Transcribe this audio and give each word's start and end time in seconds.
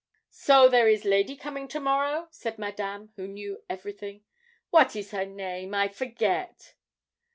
'So, 0.31 0.67
there 0.67 0.87
is 0.87 1.05
lady 1.05 1.35
coming 1.37 1.67
to 1.67 1.79
morrow?' 1.79 2.27
said 2.31 2.57
Madame, 2.57 3.13
who 3.17 3.27
knew 3.27 3.61
everything. 3.69 4.23
'Wat 4.71 4.95
is 4.95 5.11
her 5.11 5.27
name? 5.27 5.75
I 5.75 5.89
forget.' 5.89 6.73